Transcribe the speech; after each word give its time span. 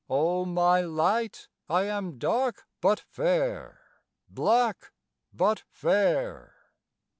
O 0.09 0.45
my 0.45 0.81
light, 0.81 1.47
I 1.69 1.83
am 1.83 2.17
dark 2.17 2.65
but 2.81 2.99
fair, 2.99 3.81
Black 4.27 4.91
but 5.31 5.61
fair. 5.69 6.55